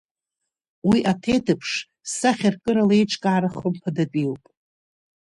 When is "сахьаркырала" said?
2.15-2.93